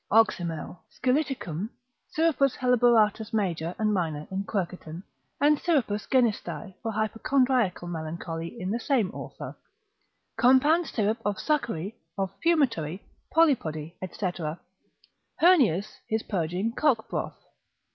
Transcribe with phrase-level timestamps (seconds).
[0.11, 0.77] Oxymel.
[0.89, 1.69] Scilliticum,
[2.09, 5.03] Syrupus Helleboratus major and minor in Quercetan,
[5.39, 9.55] and Syrupus Genistae for hypochondriacal melancholy in the same author,
[10.39, 13.01] compound syrup of succory, of fumitory,
[13.31, 14.31] polypody, &c.
[15.39, 17.37] Heurnius his purging cock broth.